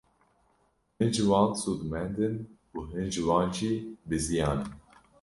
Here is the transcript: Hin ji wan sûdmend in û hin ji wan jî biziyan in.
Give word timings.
Hin 0.97 1.09
ji 1.15 1.23
wan 1.29 1.49
sûdmend 1.61 2.17
in 2.27 2.35
û 2.75 2.77
hin 2.91 3.07
ji 3.13 3.21
wan 3.27 3.47
jî 3.57 3.73
biziyan 4.09 4.59
in. 4.65 4.71